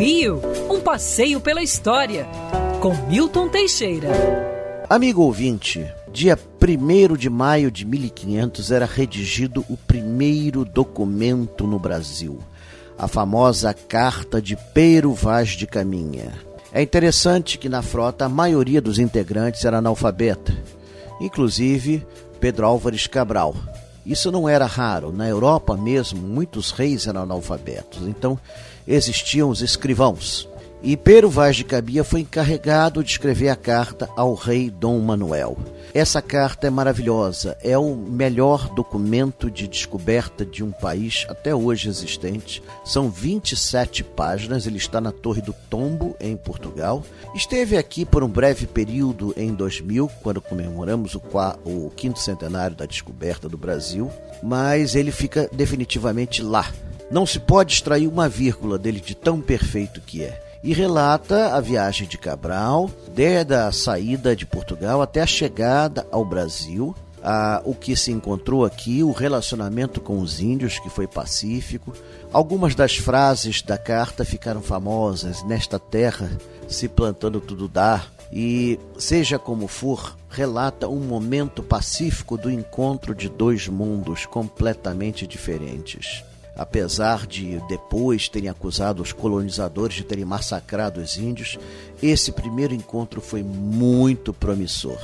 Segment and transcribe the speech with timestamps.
[0.00, 0.40] Rio,
[0.70, 2.26] um passeio pela história,
[2.80, 4.08] com Milton Teixeira.
[4.88, 12.38] Amigo ouvinte, dia 1 de maio de 1500 era redigido o primeiro documento no Brasil,
[12.96, 16.32] a famosa Carta de Pero Vaz de Caminha.
[16.72, 20.56] É interessante que na frota a maioria dos integrantes era analfabeta,
[21.20, 22.06] inclusive
[22.40, 23.54] Pedro Álvares Cabral.
[24.04, 25.12] Isso não era raro.
[25.12, 28.06] Na Europa mesmo, muitos reis eram analfabetos.
[28.06, 28.38] Então,
[28.86, 30.48] existiam os escrivãos.
[30.82, 35.58] E Pero Vaz de Cabia foi encarregado de escrever a carta ao rei Dom Manuel.
[35.92, 41.90] Essa carta é maravilhosa, é o melhor documento de descoberta de um país até hoje
[41.90, 42.62] existente.
[42.82, 47.04] São 27 páginas, ele está na Torre do Tombo, em Portugal.
[47.34, 51.22] Esteve aqui por um breve período em 2000, quando comemoramos o,
[51.64, 54.10] o quinto centenário da descoberta do Brasil,
[54.42, 56.72] mas ele fica definitivamente lá.
[57.10, 61.60] Não se pode extrair uma vírgula dele de tão perfeito que é e relata a
[61.60, 67.74] viagem de Cabral, desde a saída de Portugal até a chegada ao Brasil, a, o
[67.74, 71.92] que se encontrou aqui, o relacionamento com os índios, que foi pacífico.
[72.32, 76.30] Algumas das frases da carta ficaram famosas: Nesta terra
[76.68, 78.04] se plantando tudo dá.
[78.32, 86.22] E, seja como for, relata um momento pacífico do encontro de dois mundos completamente diferentes
[86.60, 91.58] apesar de depois terem acusado os colonizadores de terem massacrado os índios,
[92.02, 95.00] esse primeiro encontro foi muito promissor.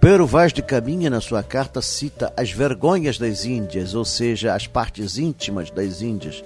[0.00, 4.66] Pero Vaz de Caminha, na sua carta, cita as vergonhas das Índias, ou seja, as
[4.66, 6.42] partes íntimas das Índias.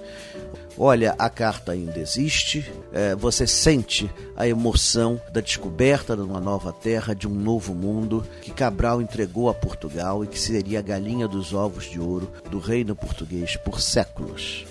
[0.77, 6.71] Olha, a carta ainda existe, é, você sente a emoção da descoberta de uma nova
[6.71, 11.27] terra, de um novo mundo que Cabral entregou a Portugal e que seria a galinha
[11.27, 14.65] dos ovos de ouro do reino português por séculos.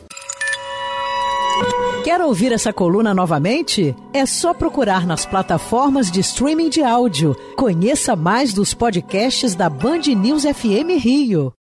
[2.05, 3.95] Quer ouvir essa coluna novamente?
[4.15, 7.37] É só procurar nas plataformas de streaming de áudio.
[7.57, 11.53] Conheça mais dos podcasts da Band News FM Rio.